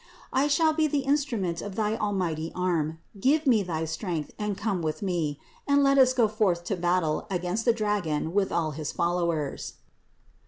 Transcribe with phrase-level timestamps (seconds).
[0.33, 4.81] I shall be the instrument of thy almighty arm: give me thy strength and come
[4.81, 8.91] with me, and let us go forth to battle against the dragon with all his
[8.91, 9.73] followers."